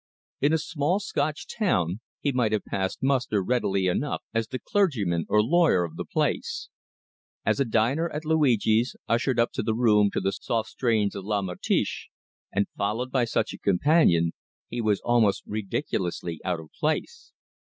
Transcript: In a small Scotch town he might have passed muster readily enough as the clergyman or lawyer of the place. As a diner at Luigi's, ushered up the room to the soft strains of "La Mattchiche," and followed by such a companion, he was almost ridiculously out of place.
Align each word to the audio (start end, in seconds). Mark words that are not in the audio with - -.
In 0.39 0.51
a 0.51 0.57
small 0.57 0.99
Scotch 0.99 1.45
town 1.47 1.99
he 2.21 2.31
might 2.31 2.53
have 2.53 2.65
passed 2.65 3.03
muster 3.03 3.43
readily 3.43 3.85
enough 3.85 4.23
as 4.33 4.47
the 4.47 4.57
clergyman 4.57 5.27
or 5.29 5.43
lawyer 5.43 5.83
of 5.83 5.95
the 5.95 6.05
place. 6.05 6.69
As 7.45 7.59
a 7.59 7.65
diner 7.65 8.09
at 8.09 8.25
Luigi's, 8.25 8.95
ushered 9.07 9.37
up 9.39 9.51
the 9.53 9.75
room 9.75 10.09
to 10.13 10.19
the 10.19 10.31
soft 10.31 10.69
strains 10.71 11.13
of 11.13 11.23
"La 11.23 11.43
Mattchiche," 11.43 12.07
and 12.51 12.65
followed 12.75 13.11
by 13.11 13.25
such 13.25 13.53
a 13.53 13.59
companion, 13.59 14.31
he 14.69 14.81
was 14.81 15.01
almost 15.01 15.43
ridiculously 15.45 16.39
out 16.43 16.59
of 16.59 16.69
place. 16.79 17.31